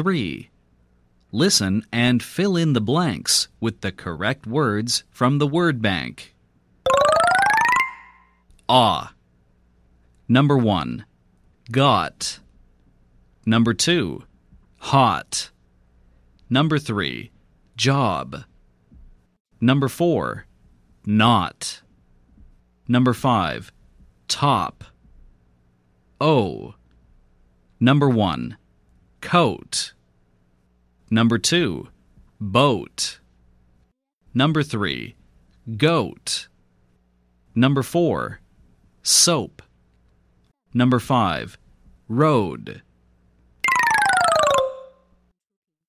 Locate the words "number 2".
13.44-14.22, 31.10-31.88